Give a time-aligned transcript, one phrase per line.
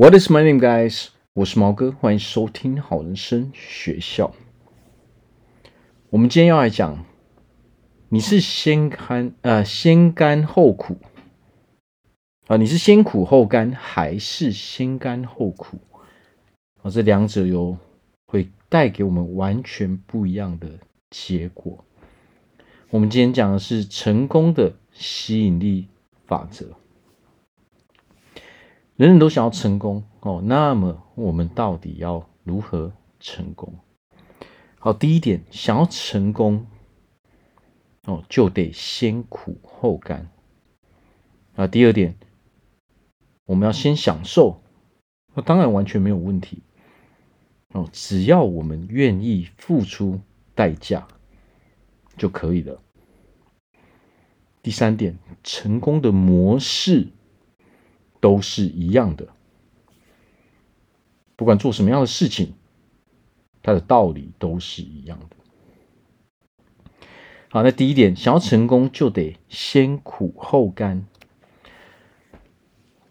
[0.00, 1.08] What is my name, guys？
[1.34, 4.34] 我是毛哥，欢迎收听好人生学校。
[6.08, 7.04] 我们今天要来讲，
[8.08, 10.96] 你是先甘呃先甘后苦
[12.46, 15.76] 啊、你是先苦后甘还是先甘后苦
[16.82, 17.76] 啊、这两者有
[18.24, 20.66] 会带给我们完全不一样的
[21.10, 21.84] 结果。
[22.88, 25.88] 我们今天讲的是成功的吸引力
[26.26, 26.79] 法则。
[29.00, 33.72] 人人都想要成功哦，那么我们到底要如何成功？
[34.78, 36.66] 好，第一点，想要成功
[38.04, 40.28] 哦，就得先苦后甘。
[41.56, 42.14] 啊，第二点，
[43.46, 44.60] 我们要先享受，
[45.32, 46.62] 那当然完全没有问题
[47.72, 50.20] 哦，只要我们愿意付出
[50.54, 51.08] 代价
[52.18, 52.82] 就可以了。
[54.60, 57.08] 第三点，成功的模式。
[58.20, 59.28] 都是一样的，
[61.36, 62.54] 不管做什么样的事情，
[63.62, 65.36] 它的道理都是一样的。
[67.48, 71.06] 好，那第一点，想要成功就得先苦后甘。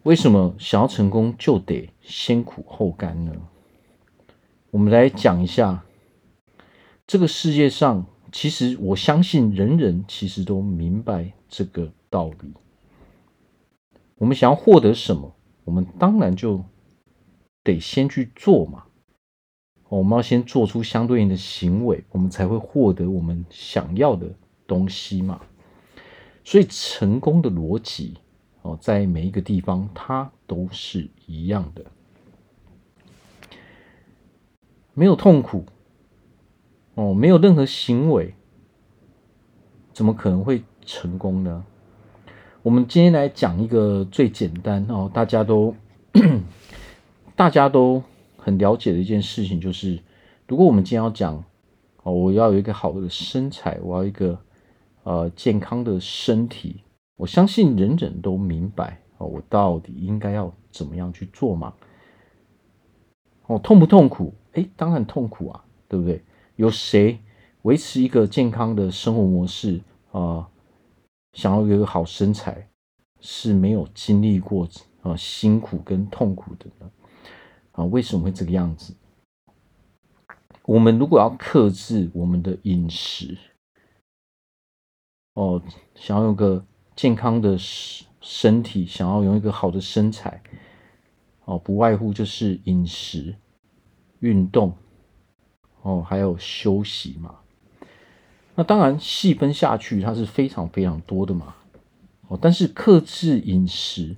[0.03, 3.33] 为什么想要成功就得先苦后甘呢？
[4.71, 5.83] 我们来讲一下，
[7.05, 12.53] 这个世界上，其实我相信人人其实都明白这个道理。
[14.19, 16.63] 我们想要获得什么，我们当然就
[17.63, 18.83] 得先去做嘛。
[19.87, 24.29] 我们要先做出相对应的行为，我们才会获得我们想要的
[24.67, 25.41] 东西嘛。
[26.43, 28.17] 所以，成功的逻辑
[28.61, 31.85] 哦，在每一个地方它都是一样的。
[34.93, 35.65] 没有痛苦
[36.95, 38.35] 哦，没有任何行为，
[39.93, 41.65] 怎么可能会成功呢？
[42.61, 45.73] 我们今天来讲一个最简单哦，大家都
[47.33, 48.03] 大家都
[48.35, 49.97] 很了解的一件事情，就是
[50.45, 51.41] 如果我们今天要讲
[52.03, 54.37] 哦，我要有一个好的身材，我要一个
[55.03, 56.81] 呃健康的身体，
[57.15, 61.73] 我相信人人都明白哦，我到底应该要怎么样去做嘛？
[63.47, 64.33] 哦，痛不痛苦？
[64.53, 66.21] 诶，当然痛苦啊，对不对？
[66.57, 67.19] 有谁
[67.61, 69.79] 维持一个健康的生活模式
[70.11, 70.49] 啊？
[71.33, 72.69] 想要有一个好身材，
[73.19, 74.67] 是没有经历过
[75.01, 76.91] 啊辛苦跟痛苦的呢？
[77.71, 78.93] 啊，为什么会这个样子？
[80.63, 83.37] 我们如果要克制我们的饮食，
[85.33, 85.61] 哦，
[85.95, 86.63] 想要有个
[86.95, 90.43] 健康的身身体，想要有一个好的身材，
[91.45, 93.35] 哦，不外乎就是饮食、
[94.19, 94.75] 运动，
[95.81, 97.39] 哦，还有休息嘛。
[98.59, 101.55] 那当然，细分下去，它是非常非常多的嘛。
[102.27, 104.17] 哦，但是克制饮食，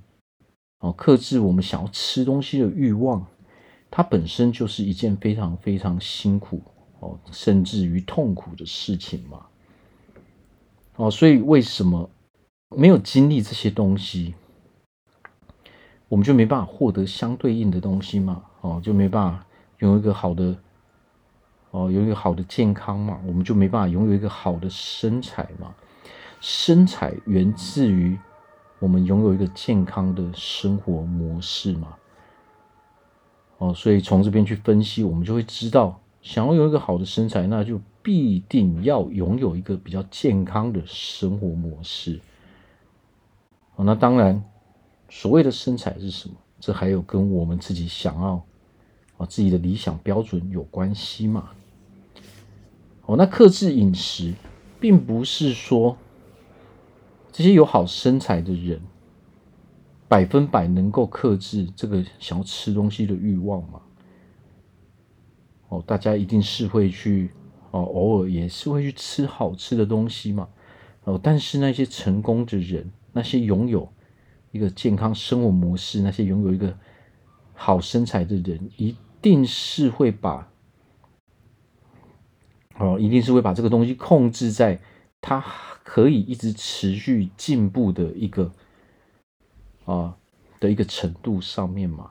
[0.80, 3.24] 哦，克制我们想要吃东西的欲望，
[3.88, 6.60] 它本身就是一件非常非常辛苦
[6.98, 9.46] 哦，甚至于痛苦的事情嘛。
[10.96, 12.10] 哦，所以为什么
[12.76, 14.34] 没有经历这些东西，
[16.08, 18.42] 我们就没办法获得相对应的东西嘛？
[18.62, 19.46] 哦，就没办法
[19.78, 20.58] 有一个好的。
[21.72, 25.74] 哦，拥有好的健康嘛，我们就没办法拥有一个好的身材嘛。
[26.40, 28.18] 身材源自于
[28.78, 31.96] 我们拥有一个健康的生活模式嘛。
[33.58, 42.20] 哦，所以从这边去分析，我们就会知道，想要有一个好的身材，那就必定要拥有一个比较健康的生活模式。
[43.76, 44.44] 哦，那当然，
[45.08, 46.34] 所谓的身材是什么？
[46.60, 48.44] 这还有跟我们自己想要
[49.16, 51.48] 啊自己的理想标准有关系嘛。
[53.04, 54.32] 哦，那克制饮食，
[54.78, 55.98] 并不是说
[57.32, 58.80] 这些有好身材的人
[60.08, 63.82] 百分百能够克制这个想要吃东西的欲望嘛。
[65.68, 67.32] 哦，大家一定是会去
[67.72, 70.48] 哦，偶尔也是会去吃好吃的东西嘛。
[71.02, 73.92] 哦，但是那些成功的人，那些拥有
[74.52, 76.78] 一个健康生活模式，那些拥有一个
[77.52, 80.51] 好身材的人，一定是会把。
[82.82, 84.76] 哦，一定是会把这个东西控制在
[85.20, 85.40] 它
[85.84, 88.52] 可以一直持续进步的一个
[89.84, 90.16] 啊
[90.58, 92.10] 的一个程度上面嘛。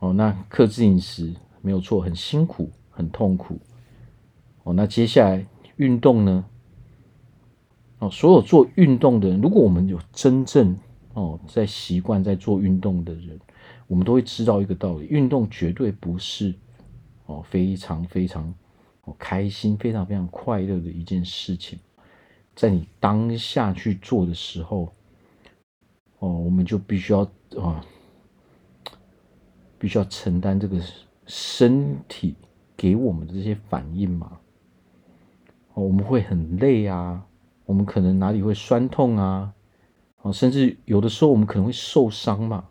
[0.00, 3.60] 哦，那克制饮食没有错，很辛苦，很痛苦。
[4.64, 5.46] 哦，那接下来
[5.76, 6.44] 运动呢？
[8.00, 10.76] 哦，所有做运动的人，如果我们有真正
[11.14, 13.38] 哦在习惯在做运动的人，
[13.86, 16.52] 我们都会知道一个道理：运动绝对不是。
[17.26, 18.52] 哦，非常非常
[19.04, 21.78] 哦开心，非常非常快乐的一件事情，
[22.54, 24.92] 在你当下去做的时候，
[26.18, 27.20] 哦，我们就必须要
[27.60, 27.84] 啊，
[29.78, 30.80] 必须要承担这个
[31.26, 32.34] 身体
[32.76, 34.38] 给我们的这些反应嘛。
[35.74, 37.26] 哦，我们会很累啊，
[37.64, 39.54] 我们可能哪里会酸痛啊，
[40.20, 42.68] 哦，甚至有的时候我们可能会受伤嘛。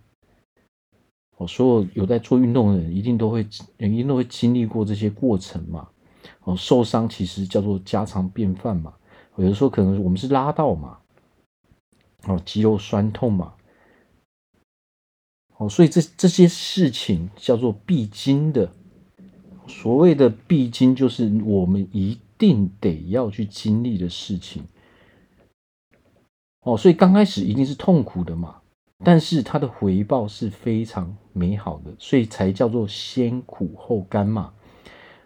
[1.41, 3.41] 哦，所有有在做运动的人，一定都会，
[3.79, 5.87] 一定都会经历过这些过程嘛。
[6.43, 8.93] 哦，受伤其实叫做家常便饭嘛。
[9.37, 10.99] 有的时候可能我们是拉到嘛，
[12.27, 13.55] 哦，肌肉酸痛嘛。
[15.57, 18.71] 哦，所以这这些事情叫做必经的。
[19.67, 24.63] 所谓的必经，就是我们一定得要去经历的事情。
[26.61, 28.60] 哦，所以刚开始一定是痛苦的嘛。
[29.03, 34.53] 但是它的回报是非常美好的，所以才叫做先苦后甘嘛。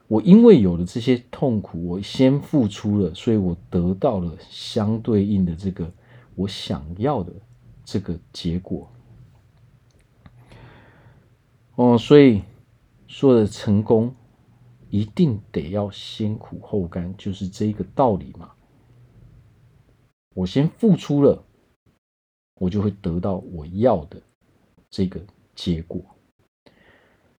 [0.08, 5.92] 我因为有了这些痛苦，我先付出了，所以我得到了相对应的这个
[6.36, 7.34] 我想要的
[7.84, 8.90] 这个结果。
[11.76, 12.44] 哦，所以
[13.08, 14.16] 说的成功
[14.90, 18.52] 一定得要先苦后甘，就是这个道理嘛。
[20.34, 21.45] 我先付出了。
[22.60, 24.22] 我就会得到我要的
[24.90, 25.20] 这个
[25.56, 26.02] 结果。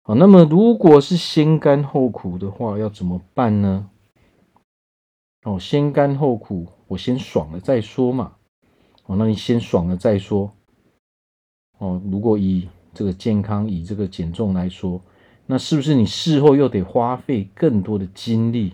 [0.03, 3.91] 好，那么如果是先甘后苦的话，要怎么办呢？
[5.43, 8.37] 哦，先甘后苦，我先爽了再说嘛。
[9.07, 10.53] 哦，那你先爽了再说。
[11.79, 15.01] 哦，如果以这个健康、以这个减重来说，
[15.47, 18.73] 那是不是你事后又得花费更多的精力？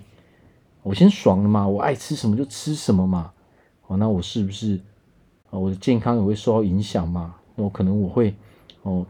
[0.83, 3.33] 我先爽了嘛，我爱吃什么就吃什么嘛。
[3.87, 4.81] 哦，那我是不是？
[5.59, 7.35] 我的健康也会受到影响嘛？
[7.55, 8.35] 那我可能我会
[8.83, 9.07] 哦，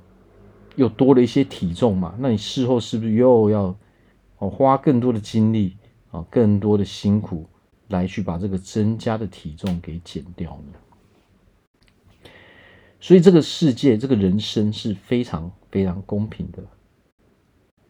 [0.76, 2.14] 又多了一些体重嘛？
[2.18, 3.76] 那你事后是不是又要
[4.38, 5.76] 哦花更多的精力
[6.10, 7.46] 啊，更多的辛苦
[7.88, 12.28] 来去把这个增加的体重给减掉呢？
[13.00, 16.62] 所以这个世界，这个人生是非常非常公平的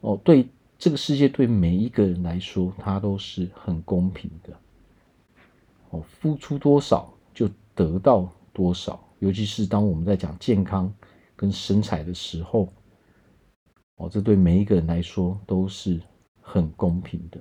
[0.01, 0.19] 哦。
[0.25, 0.49] 对
[0.79, 4.55] 这个世界，对每一个人来说，它都是很公平的
[5.91, 6.03] 哦。
[6.03, 9.01] 付出多少就得到多少？
[9.19, 10.93] 尤其是当我们在讲健康
[11.37, 12.73] 跟身材的时候，
[13.95, 16.01] 哦，这对每一个人来说都是
[16.41, 17.41] 很公平的。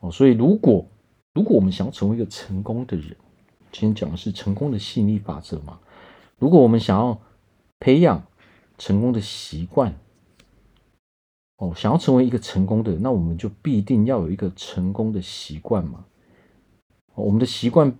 [0.00, 0.86] 哦，所以如果
[1.34, 3.14] 如果我们想要成为一个成功的人，
[3.70, 5.78] 今天讲的是成功的吸引力法则嘛？
[6.38, 7.20] 如果我们想要
[7.78, 8.26] 培养
[8.78, 9.94] 成功的习惯，
[11.58, 16.06] 哦，想要成为一个成功的人，那我们就必定要有一个成功的习惯嘛。
[17.14, 17.94] 哦我们的习惯。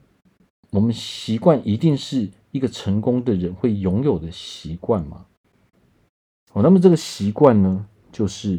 [0.72, 5.26] 我们习惯一定是一个成功的人会拥有的习惯嘛？
[6.54, 8.58] 哦，那么这个习惯呢，就是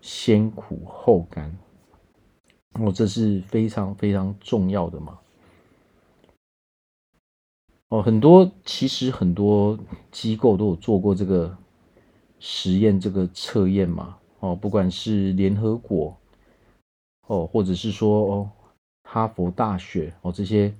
[0.00, 1.56] 先苦后甘。
[2.72, 5.20] 哦，这是非常非常重要的嘛。
[7.90, 9.78] 哦，很多其实很多
[10.10, 11.56] 机构都有做过这个
[12.40, 14.18] 实验，这个测验嘛。
[14.40, 16.16] 哦，不管是联合国，
[17.28, 18.50] 哦，或者是说哦，
[19.04, 20.74] 哈佛大学，哦，这些。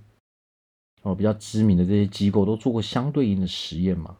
[1.02, 4.16] 哦，比较知名的这些机构都做过相对应的实验嘛？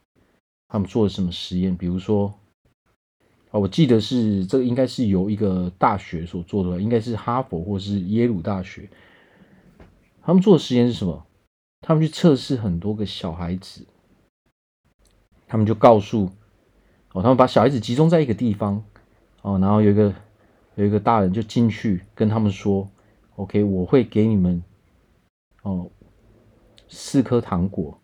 [0.67, 1.75] 他们做了什么实验？
[1.77, 2.33] 比如说，
[3.51, 8.89] 哦，我记得是这个应该是由一个大学所做的，应该是哈佛或是耶鲁大学。
[10.21, 11.25] 他们做的实验是什么？
[11.79, 13.85] 他们去测试很多个小孩子，
[15.47, 16.29] 他们就告诉
[17.13, 18.83] 哦，他们把小孩子集中在一个地方
[19.41, 20.13] 哦，然后有一个
[20.75, 22.89] 有一个大人就进去跟他们说
[23.35, 24.61] ：“OK，我会给你们
[25.61, 25.89] 哦。”
[26.93, 27.99] 四颗糖果，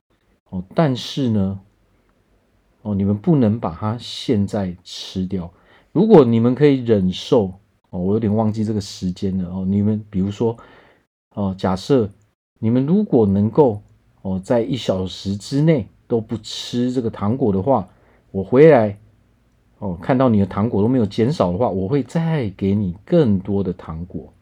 [0.50, 1.60] 哦，但是呢，
[2.81, 5.51] 哦，你们不能把它现在吃掉。
[5.91, 7.53] 如果你们可以忍受，
[7.91, 10.58] 哦，我有点忘记这个时间了，哦，你们比如说，
[11.36, 12.10] 哦，假设
[12.60, 13.81] 你们如果能够，
[14.24, 17.88] 哦，在一小时之内都不吃这个糖果的话，
[18.31, 18.98] 我回来，
[19.77, 24.34] 哦，看到你的糖果都没有减少的话，我会再给你更多的糖果。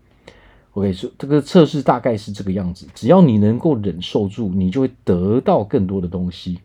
[0.78, 2.86] OK，所这个测试大概是这个样子。
[2.94, 6.60] 只要你能够忍受住，你就会得到更多的东西。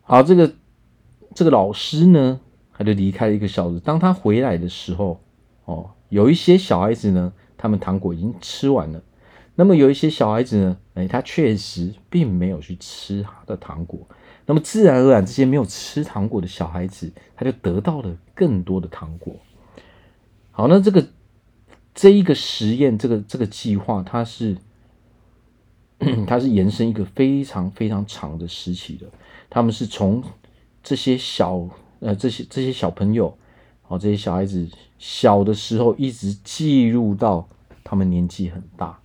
[0.00, 0.54] 好，这个
[1.34, 2.40] 这个老师呢，
[2.72, 3.78] 他就离开了一个小时。
[3.78, 5.20] 当他回来的时候，
[5.66, 9.02] 哦，有一些小孩子呢，他们糖果已经吃完了。
[9.54, 14.00] 那么有一些小孩子呢，哎，他确实并没有去吃他的糖果。
[14.46, 19.36] 那么自然而然，这些没有吃糖果的小孩子，他就得到了更多的糖果。
[20.50, 21.06] 好，那这个。
[21.94, 24.56] 这一个实验，这个这个计划，它是
[26.26, 29.06] 它是延伸一个非常非常长的时期的。
[29.48, 30.22] 他们是从
[30.82, 31.68] 这些小
[32.00, 33.36] 呃这些这些小朋友，
[33.86, 37.48] 哦，这些小孩子小的时候，一直记录到
[37.84, 38.98] 他们年纪很大。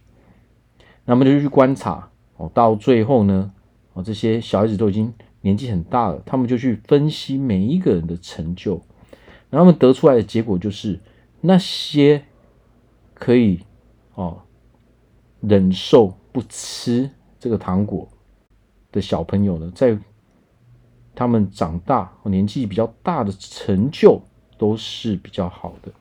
[1.06, 3.52] 那么就去观察哦，到最后呢，
[3.94, 8.82] 哦，这些小孩子都已经年纪很大了，他们就去分析每一个人的成就，
[9.52, 11.00] 然后他们得出来的结果就是，
[11.42, 12.26] 那些
[13.20, 13.60] 可以
[14.16, 14.42] 哦
[15.42, 18.08] 忍受不吃这个糖果
[18.92, 19.98] 的小朋友呢，在
[21.14, 24.22] 他们长大年纪比较大的成就
[24.58, 25.92] 都是比较好的，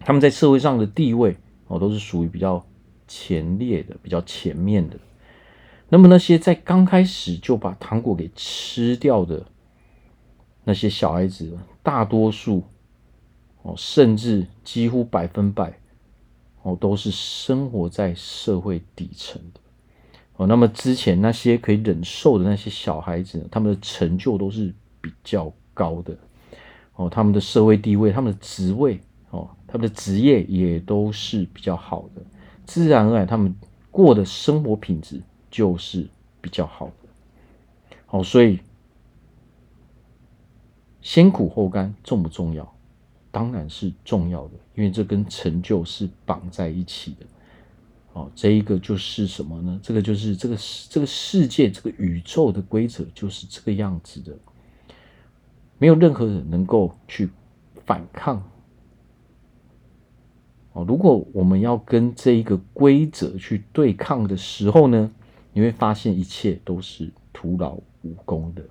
[0.00, 1.36] 他们在社会上的地位
[1.68, 2.64] 哦都是属于比较
[3.06, 4.98] 前列的、比较前面的。
[5.88, 9.44] 那么那些在刚开始就把糖果给吃掉的
[10.64, 12.62] 那些小孩子，大多数
[13.62, 15.78] 哦，甚至几乎百分百
[16.62, 19.60] 哦，都是生活在社会底层的
[20.36, 20.46] 哦。
[20.46, 26.16] 那么之前那些可以忍受的那些小孩子，他们的成就都是比较高的
[26.94, 29.00] 哦，他们的社会地位、他们的职位
[29.30, 32.22] 哦、他们的职业也都是比较好的，
[32.64, 33.54] 自然而然他们
[33.90, 35.20] 过的生活品质。
[35.52, 36.08] 就是
[36.40, 38.58] 比较好的，好，所以
[41.02, 42.74] 先苦后甘重不重要？
[43.32, 47.26] 当然是重要的，因为这跟成就是绑在一起的。
[48.12, 49.80] 哦，这一个就是什么呢？
[49.82, 50.56] 这个就是这个
[50.90, 54.36] 这个世界这个宇宙的规则就是这个样子的，
[55.78, 57.30] 没有任何人能够去
[57.86, 58.42] 反抗。
[60.74, 65.10] 哦，如果我们要跟这一个规则去对抗的时候呢，
[65.54, 68.62] 你会发现一切都是徒劳无功的。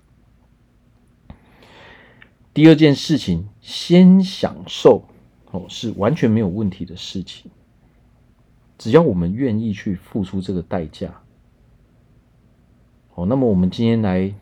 [2.54, 5.04] 第二件事情，先享受
[5.52, 7.50] 哦，是完全没有问题的事情。
[8.78, 11.22] 只要我们愿意去付出这个代价。
[13.16, 14.34] 哦，那么我们今天来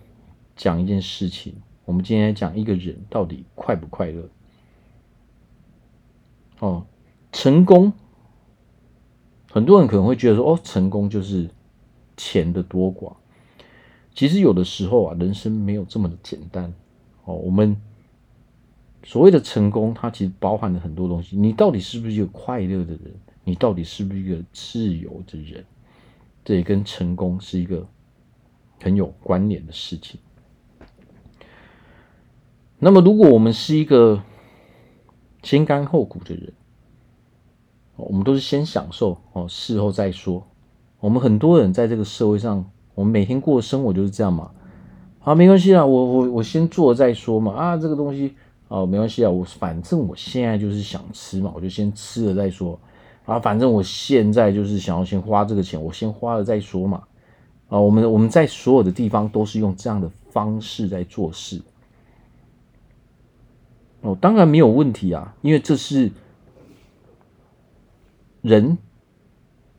[0.56, 1.54] 讲一件事情，
[1.86, 4.30] 我们今天来讲一个人到底快不快乐？
[6.60, 6.86] 哦，
[7.32, 7.94] 成功，
[9.51, 11.50] 很多人可能会觉得说，哦，成功就是。
[12.22, 13.13] 钱的多寡，
[14.13, 16.74] 其实有的时候啊，人生没有这么的简单
[17.24, 17.34] 哦。
[17.34, 17.78] 我们
[19.03, 21.38] 所谓的成功，它其实包含了很多东西。
[21.38, 23.13] 你到底是不是一个快乐的人？
[23.44, 25.65] 你到底是不是一个自由的人？
[26.46, 27.88] 这也跟成功是一个
[28.82, 30.20] 很有关联的事情。
[32.79, 34.24] 那么，如果我们是一个
[35.44, 36.53] 先甘后苦的人，
[37.96, 40.48] 我们都是先享受哦，事后再说。
[41.00, 44.51] 我们很多人在这个社会上，我们每天过的生活就是这样嘛。
[45.22, 47.53] 啊，没关系啊，我我我先做再说嘛。
[47.53, 48.36] 啊，这个东西
[48.69, 52.79] 哦，没关系啊，我反正我现在就是想吃嘛，我就先吃了再说。
[53.25, 57.03] 啊，反正我现在就是想要先花这个钱，我先花了再说嘛。
[57.67, 61.61] 啊，我们我们在所有的地方都是用这样的方式在做事。
[64.01, 66.09] 哦，当然没有问题啊，因为这是
[68.41, 68.77] 人。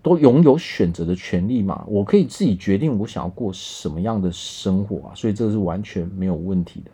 [0.02, 6.90] 都拥有选择的权利嘛，我可以自己决定我想要过什么样的生活啊，所以这是完全没有问题的。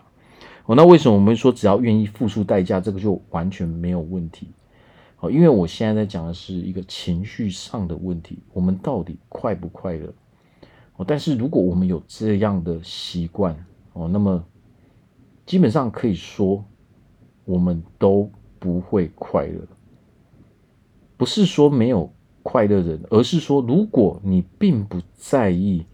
[0.66, 4.48] 哦，那为什么我们说只要愿意付出代价，这个就完全没有问题？
[5.20, 10.12] 哦，因为我现在在讲的是一个情绪上的问题，我们到底快不快乐？
[10.96, 13.56] 哦，但是如果我们有这样的习惯，
[13.92, 14.44] 哦，那么
[15.46, 16.64] 基本上可以说
[17.44, 19.60] 我们都不会快乐，
[21.16, 22.10] 不是说没有。
[22.48, 25.84] 快乐人，而是说，如果你并不在意，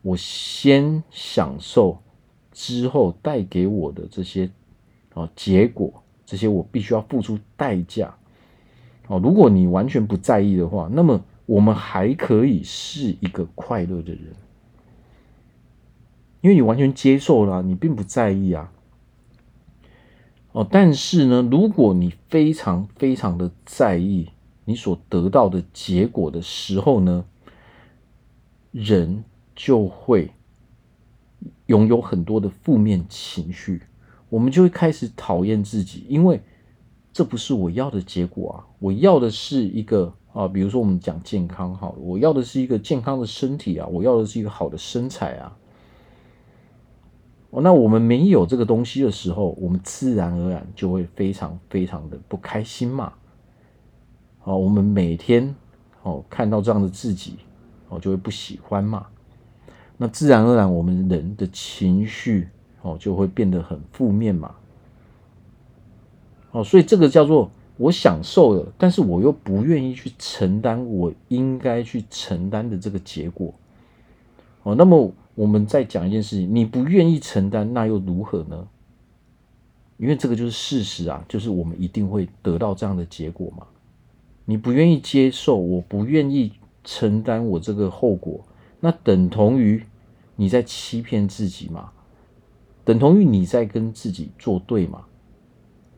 [0.00, 1.98] 我先享受
[2.58, 4.50] 之后带给我的这些
[5.14, 8.12] 啊结果，这些我必须要付出代价。
[9.06, 14.34] 哦，如果你完全不在意的话，那么我们还可以是一个快乐的人，
[16.40, 18.72] 因为你完全接受了，你并不在意啊。
[20.50, 24.30] 哦，但是呢，如果你非常非常的在意。
[24.64, 27.24] 你所得到的结果的时候呢，
[28.70, 29.24] 人
[29.56, 30.30] 就会
[31.68, 33.82] 拥有很多的负面情绪，
[34.28, 36.42] 我们就会开始讨厌自己，因为
[37.12, 38.64] 这不是我要的结果啊！
[38.78, 45.56] 我要的是一个啊，比如说我们讲健康好了，我要的是一个健康的身体啊，我要的是一个好的身材啊。
[47.50, 53.12] 哦，那我们没有这个东西的时候，我们自然而然就会非常非常的不开心嘛。
[54.44, 55.54] 哦，我们每天
[56.02, 57.36] 哦看到这样的自己，
[57.90, 59.06] 哦就会不喜欢嘛。
[59.98, 62.48] 那自然而然，我们人的情绪
[62.80, 64.54] 哦就会变得很负面嘛。
[66.52, 73.52] 哦，所以这个叫做我享受了，但是我又不愿意去承担我应该去承担的这个结果。
[74.62, 78.66] 哦，那么我们再讲一件事情，你不愿意承担，那又如何呢？
[79.96, 83.66] 因为这个就是事实啊，就是我们一定会得到这样的结果嘛。
[84.44, 86.52] 你不愿意接受，我不愿意
[86.84, 88.40] 承担我这个后果，
[88.80, 89.84] 那等同于
[90.36, 91.90] 你在欺骗自己嘛？
[92.84, 95.04] 等同于你在跟自己作对嘛？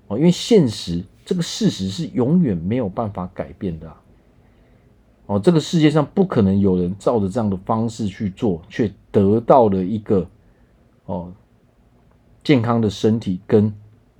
[0.09, 3.93] 哦，因为现实这个事实是永远没有办法改变的。
[5.27, 10.29] 哦，这个世界上不可能有人照着这样的方式去做，却得到了一个
[11.05, 11.33] 哦
[12.43, 13.73] 健康的身体跟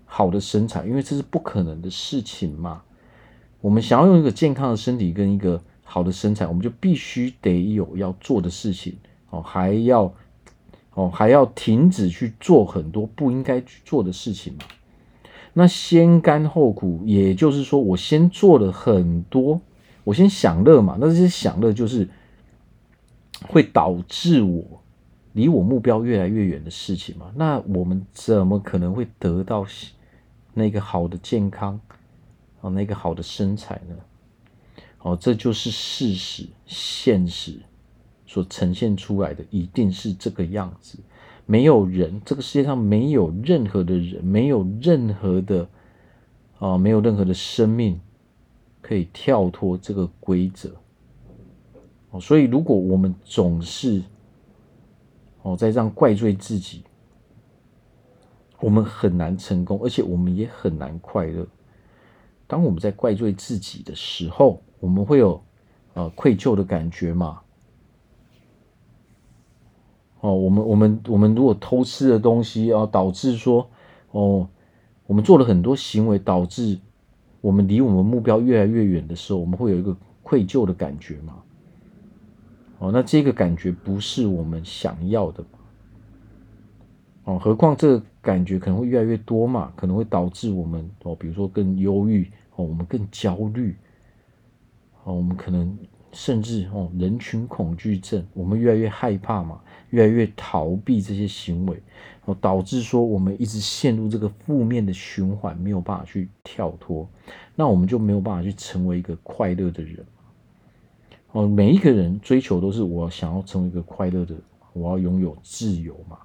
[0.05, 2.83] 好的身材，因为这是不可能的事情嘛。
[3.61, 8.97] 我们想要用一个健康的身体跟一个好的身材，我们就必须得有要做的事情
[9.31, 10.15] 哦，还要
[10.95, 14.61] 哦还要停止去做很多不应该去做的事情嘛。
[15.53, 19.61] 那先甘后苦，也就是说，我先做了很多。
[20.05, 22.09] 我先享乐嘛，那这些享乐就是
[23.49, 24.65] 会导致我
[25.33, 27.33] 离我目标越来越远的事情嘛。
[27.35, 29.67] 那我们怎么可能会得到
[30.55, 31.79] 那个好的健康
[32.63, 33.97] 啊，那个好的身材呢？
[35.03, 37.61] 哦，这就是事实，现实
[38.27, 40.99] 所呈现出来的一定是这个样子。
[41.47, 45.69] 没有人，这个世界上没有任何的人，没有任何的
[46.59, 48.01] 啊，没有任何的生命。
[48.83, 50.75] 可以跳脱这个规则
[52.11, 54.03] 哦，所以如果我们总是
[55.43, 56.83] 哦在这样怪罪自己，
[58.59, 61.47] 我们很难成功，而且我们也很难快乐。
[62.51, 65.41] 当我们在怪罪自己的时候，我们会有
[65.95, 67.41] 呃愧疚的感觉嘛？
[70.21, 73.71] 哦，我们我们我们如果偷吃的东西啊，导致说
[74.11, 74.49] 哦，
[75.07, 76.79] 我们做了很多行为，导致。
[77.43, 81.43] 我们离我们目标越来越远的时候，我们会有一个愧疚的感觉吗？
[82.79, 85.59] 哦，那这个感觉不是我们想要的嘛？
[87.25, 92.31] 哦，何况这个感觉可能会越来越多嘛，可能会导致我们哦，比如说更忧郁
[92.61, 93.77] 我们更焦虑
[95.05, 95.77] 哦，我们可能
[96.13, 101.83] 甚至哦，人群恐惧症，我们越来越害怕嘛，越来越逃避这些行为。
[102.27, 107.09] 哦导致说我们一直陷入这个负面的循环，没有办法去跳脱，
[107.57, 110.05] 那我们就没有办法去成为一个快乐的人。
[111.33, 114.35] 哦，每一个人追求都是我想要成为一个快乐的，
[114.73, 116.19] 我要拥有自由嘛。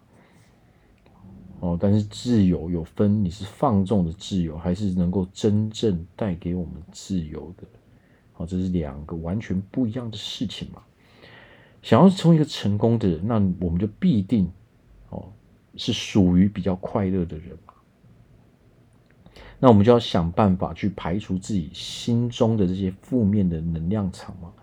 [1.59, 7.67] 哦，但是自由有分，你是放纵的自由，还是能够真正带给我们自由的？
[8.37, 10.81] 哦，这是两个完全不一样的事情嘛。
[11.81, 14.51] 想要成为一个成功的人，那我们就必定
[15.09, 15.25] 哦。
[15.77, 17.73] 是属于比较快乐的人嘛？
[19.59, 24.53] 那我们就要想办法去排除自己心中的这些负面的能量场嘛。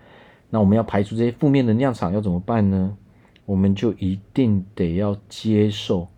[0.49, 2.97] 那我们要排除这些负面能量场要怎么办呢？
[3.45, 6.09] 我们就一定得要接受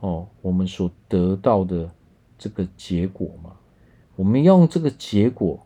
[0.00, 1.90] 哦，我们所得到的
[2.38, 3.56] 这个结果嘛。
[4.16, 5.64] 我们用这个结果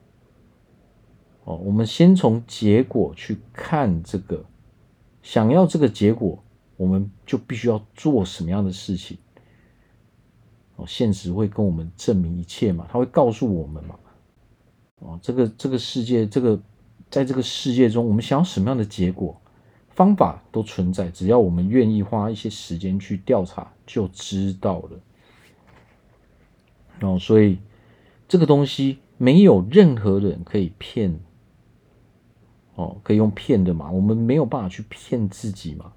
[1.44, 4.44] 哦，我们先从结果去看这个，
[5.22, 6.38] 想要这个结果。
[6.78, 9.16] 我们就必须要做什么样的事情？
[10.74, 13.94] 哦，现实会跟我们证明一切嘛，他会告诉我们嘛。
[14.98, 16.60] 哦，这个这个世界，这个
[17.08, 19.40] 在这个世界中，我们想要什么样的结果，
[19.94, 25.00] 方法都存在，只要我们愿意花一些时间去调查，就知道了。
[27.00, 27.58] 哦，所以
[28.26, 31.20] 这个东西没有任何人可以骗，
[32.74, 35.92] 哦，可以用骗的嘛，我们没有办法去骗自己嘛。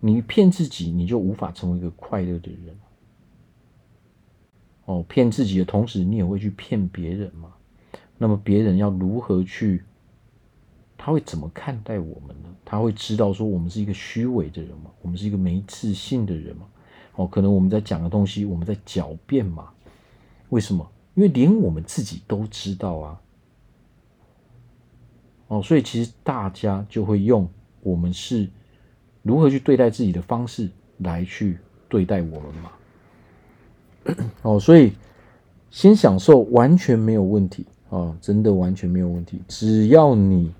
[0.00, 2.76] 你骗自己，你就无法成为一个快乐的人。
[4.84, 7.54] 哦，骗自己的同时，你也会去骗别人嘛。
[8.18, 9.82] 那么别人要如何去？
[10.96, 12.48] 他会怎么看待我们呢？
[12.64, 14.90] 他会知道说我们是一个虚伪的人吗？
[15.02, 16.66] 我们是一个没自信的人吗？
[17.14, 19.68] 哦，可能我们在讲的东西，我们在狡辩嘛？
[20.48, 20.88] 为什么？
[21.14, 23.20] 因为连我们自己都知道啊。
[25.48, 27.48] 哦，所以其实大家就会用
[27.82, 28.48] 我们是。
[29.22, 32.70] 如何去对待自己的方式来去对待我们嘛？
[34.42, 34.92] 哦，所以
[35.68, 39.42] 先享受完全没有问题啊，真的完全没有问题。
[39.48, 40.54] 只要你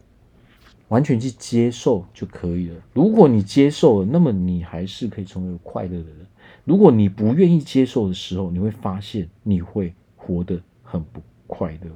[0.88, 2.80] 完全去接受就可以了。
[2.94, 6.26] 如果你接受了，那么你还是可以成为快乐的人。
[6.64, 11.90] 如果你不愿意接受的时候，你会发现你会活得很不快乐。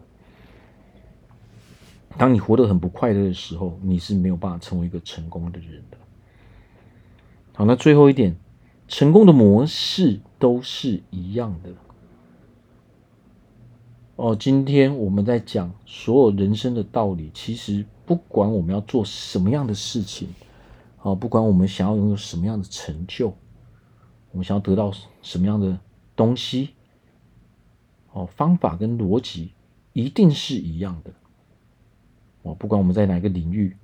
[2.18, 5.96] 当你活得很不快乐的时候，你是没有办法成为一个成功的人的。
[7.52, 8.36] 好，那最后一点，
[8.88, 11.70] 成功的模式都是一样的。
[14.16, 20.34] 哦，今天我们在讲所有人生的道理，其实不管我们要做什么样的事情，
[21.00, 23.28] 啊，不管我们想要拥有什么样的成就，
[24.32, 24.92] 我们想要得到
[25.22, 25.78] 什么样的
[26.16, 26.70] 东西，
[28.10, 29.52] 哦，方法跟逻辑
[29.92, 31.12] 一定是一样的。
[32.42, 33.76] 哦，不管我们在哪个领域。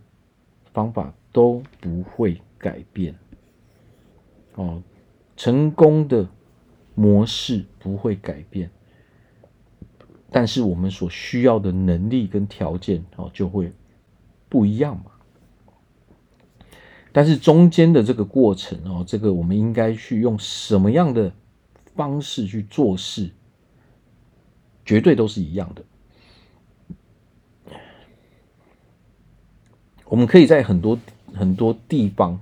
[0.72, 3.14] 方法都不会改变。
[4.56, 4.82] 哦，
[5.36, 6.28] 成功的
[6.96, 8.70] 模式不会改变，
[10.30, 13.72] 但是我们所需要的能力跟条件哦就会
[14.48, 15.12] 不一样嘛。
[17.12, 21.32] 但是中间的这个过程哦，这个我们应该去用什么样的
[21.94, 23.30] 方式去做事，
[24.84, 25.82] 绝对都是一样的。
[30.04, 30.98] 我们可以在很多
[31.34, 32.38] 很多地方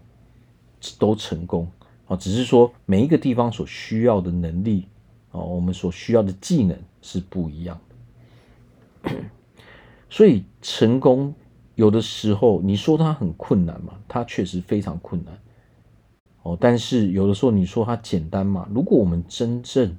[0.99, 1.71] 都成功
[2.07, 4.87] 啊，只是说每一个地方所需要的能力
[5.31, 7.81] 啊，我们所需要的技能是不一样
[9.03, 9.13] 的。
[10.11, 11.35] 所以成功
[11.75, 15.39] 有的时候你说它很困难嘛，它确实非常困难
[16.43, 16.57] 哦。
[16.61, 19.97] 但是有的时候你说它简单嘛，如果我们真正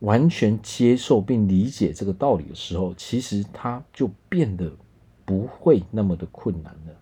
[0.00, 4.72] 完全接受并理解这个道理的时候，其实它就变得。
[5.28, 6.96] 不会那么的困难了。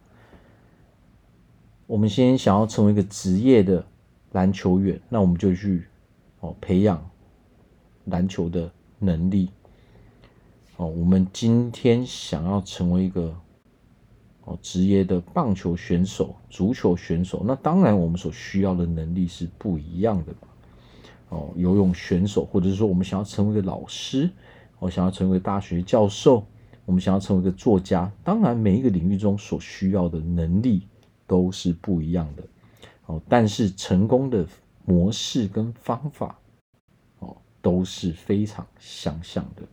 [1.86, 3.86] 我们先想要成为一个职业的
[4.32, 5.86] 篮球员，那我们就去
[6.40, 7.08] 哦培养
[8.06, 9.50] 篮球的能力。
[10.76, 13.32] 哦，我们今天想要成为一个
[14.46, 20.34] 哦职业的棒球选手、足球选手，那当然我们所需要的能力是不一样的。
[21.28, 24.30] 哦，游泳选手，或者是说我们想要成为一个老师，
[24.78, 26.46] 我想要成为大学教授。
[26.84, 30.86] 我们想要成为一个作家，当然每一个领域中所需要的能力
[31.26, 32.44] 都是不一样的
[33.06, 33.20] 哦。
[33.28, 34.46] 但是成功的
[34.84, 36.38] 模式跟方法
[37.18, 39.64] 哦都是非常相像的。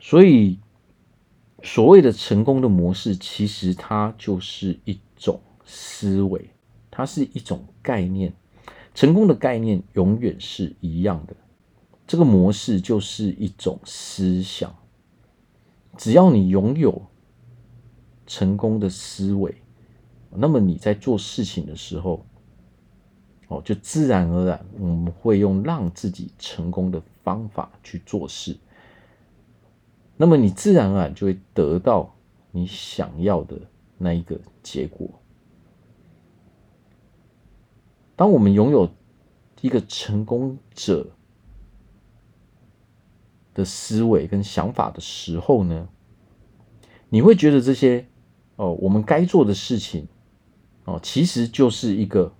[0.00, 0.58] 所以
[1.62, 6.50] 所谓的成功的模式，其实它就是一种思维，
[6.90, 8.34] 它是一种概念。
[8.94, 11.34] 成功的概念永远是一样的。
[12.06, 14.74] 这个模式就是一种思想，
[15.96, 17.00] 只要你拥有
[18.26, 19.54] 成功的思维，
[20.30, 22.26] 那么你在做事情的时候，
[23.48, 28.58] 哦，就自然而然我们会用让自己成功的方法去做事，
[30.22, 32.14] 那么你自然而然就会得到
[32.52, 33.60] 你想要的
[33.98, 35.10] 那一个结果。
[38.14, 38.88] 当我们拥有
[39.62, 41.10] 一个成功者
[43.52, 45.88] 的思维跟想法的时候呢，
[47.08, 48.06] 你会觉得这些
[48.54, 50.06] 哦，我们该做的事情
[50.84, 52.32] 哦，其实就是一个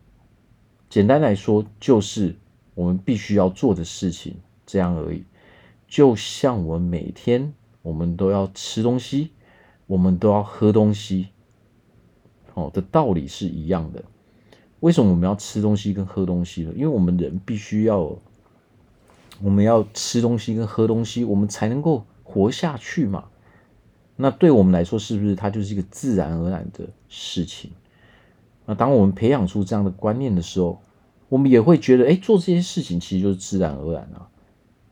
[0.88, 2.36] 简单来说，就是
[2.76, 5.24] 我们必须要做的事情，这样而已。
[5.88, 9.30] 就像我们每天我们都要吃东西，
[9.86, 11.28] 我们都要喝东西，
[12.54, 14.02] 哦的道理是一样的。
[14.80, 16.72] 为什么我们要吃东西跟喝东西呢？
[16.74, 18.16] 因为我们人必须要。
[19.42, 23.24] 我们要吃东西跟喝东西，我们才能够活下去嘛。
[24.14, 27.72] 那对我们来说，是不是它就是一个自然而然的事情？
[28.66, 30.80] 那当我们培养出这样的观念的时候，
[31.28, 34.28] 我们也会觉得，哎，做这些事情其实就是自然而然啊。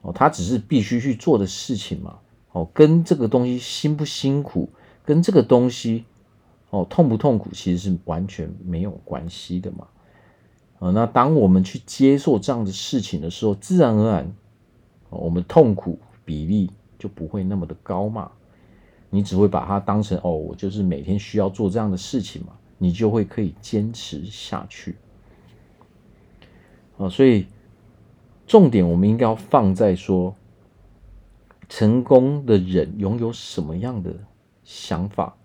[0.01, 2.19] 哦，它只是必须去做的事情嘛。
[2.53, 4.69] 哦，跟这个东西辛不辛苦，
[5.05, 6.05] 跟这个东西
[6.71, 9.87] 哦痛不痛苦，其实是完全没有关系的嘛。
[10.81, 14.33] 啊，那当我们去接受这样的事情的时候，自然而然，
[15.11, 18.31] 我们痛苦比例就不会那么的高嘛。
[19.13, 24.95] 你只会把它当成哦，我就是每天需要做这样的事情嘛，你就会可以坚持下去。
[26.97, 27.47] 啊，所以
[28.47, 30.35] 重点我们应该要放在说，
[31.71, 34.13] 成功的人拥有什么样的
[34.65, 35.37] 想法，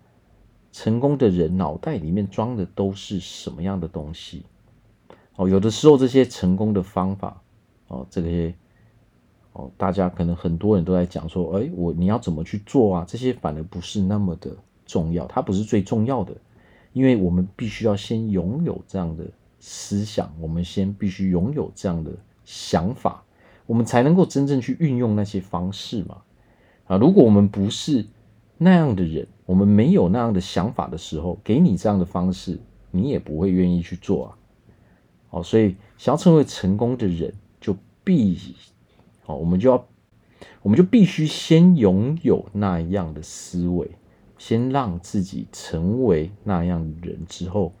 [0.72, 4.44] 成功的人脑袋里面装的都是什么样的东西。
[5.36, 7.40] 哦，有的时候这些成功的方法，
[7.86, 8.52] 哦，这些，
[9.52, 13.04] 哦，大家可能很多人都在讲说，哎，我你要怎么去做啊？
[13.06, 14.50] 这些反而不是那么的
[14.84, 16.36] 重要，它不是最重要的，
[16.92, 19.24] 因为我们必须要先拥有这样的
[19.60, 22.10] 思想，我们先必须拥有这样的
[22.44, 23.22] 想法，
[23.66, 26.22] 我们才能够真正去运用那些方式嘛。
[26.86, 28.06] 啊，如果我们不是
[28.58, 32.58] 那样的人，我们没有那样的想法的时候，给你这样的方式，
[32.90, 34.38] 你也不会愿意去做啊。
[35.30, 38.54] 哦，所以想要成为成功的人，就必，
[39.26, 39.84] 哦，我们就要，
[40.62, 43.90] 我们就必须先拥有那样的思维，
[44.38, 47.72] 先让自己成为那样的人之后，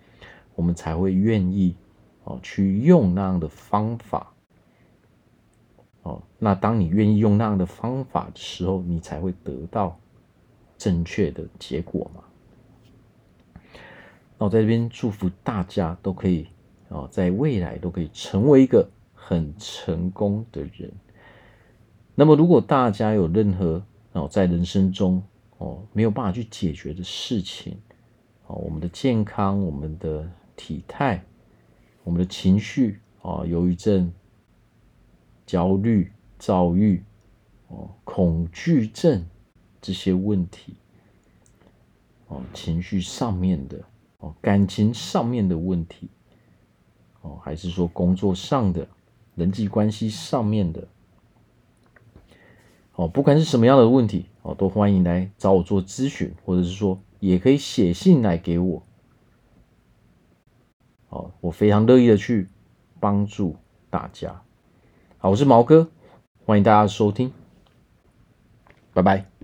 [0.56, 1.76] 我们才会愿意
[2.24, 4.32] 哦去用那样的方法。
[6.06, 9.98] 哦，那当你愿意用那样的方法的时候，你才会得到
[10.78, 12.22] 正确的结果嘛。
[14.38, 16.46] 那我在这边祝福大家都可以。
[16.88, 20.92] 哦，在未来都可以成为一个很成功的人。
[22.14, 25.20] 那么，如果大家有任何哦，在人生中
[25.58, 27.76] 哦没有办法去解决的事情，
[28.46, 31.24] 哦，我们的健康、我们的体态、
[32.04, 34.12] 我们的情绪啊，忧郁症、
[35.46, 37.02] 焦虑、躁郁、
[37.68, 39.24] 哦，恐惧症
[39.80, 40.74] 这些问题，
[42.26, 43.84] 哦，情绪上面的，
[44.18, 46.08] 哦，感情上面的问题，
[47.22, 48.88] 哦，还是说工作上的、
[49.36, 50.88] 人际关系上面的。
[52.96, 58.82] 哦，不管是什么样的问题，哦，都欢迎来找我做咨询，或者是说，也可以写信来给我。
[61.10, 62.48] 哦，我非常乐意的去
[62.98, 63.54] 帮助
[63.90, 64.42] 大家。
[65.28, 65.88] 我是毛哥，
[66.44, 67.32] 欢迎大家收听，
[68.94, 69.35] 拜拜。